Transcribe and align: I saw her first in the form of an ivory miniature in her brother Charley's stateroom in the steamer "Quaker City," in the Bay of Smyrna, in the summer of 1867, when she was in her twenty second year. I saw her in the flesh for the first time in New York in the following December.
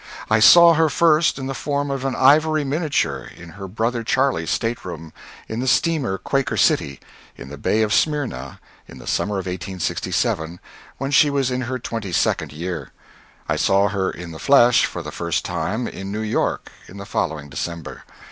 I 0.31 0.39
saw 0.39 0.73
her 0.73 0.89
first 0.89 1.37
in 1.37 1.45
the 1.45 1.53
form 1.53 1.91
of 1.91 2.03
an 2.05 2.15
ivory 2.15 2.63
miniature 2.63 3.29
in 3.37 3.49
her 3.49 3.67
brother 3.67 4.03
Charley's 4.03 4.49
stateroom 4.49 5.13
in 5.47 5.59
the 5.59 5.67
steamer 5.67 6.17
"Quaker 6.17 6.57
City," 6.57 6.99
in 7.37 7.49
the 7.49 7.57
Bay 7.59 7.83
of 7.83 7.93
Smyrna, 7.93 8.59
in 8.87 8.97
the 8.97 9.05
summer 9.05 9.35
of 9.37 9.45
1867, 9.45 10.59
when 10.97 11.11
she 11.11 11.29
was 11.29 11.51
in 11.51 11.61
her 11.69 11.77
twenty 11.77 12.11
second 12.11 12.51
year. 12.51 12.91
I 13.47 13.57
saw 13.57 13.89
her 13.89 14.09
in 14.09 14.31
the 14.31 14.39
flesh 14.39 14.85
for 14.87 15.03
the 15.03 15.11
first 15.11 15.45
time 15.45 15.87
in 15.87 16.11
New 16.11 16.21
York 16.21 16.71
in 16.87 16.97
the 16.97 17.05
following 17.05 17.47
December. 17.47 18.01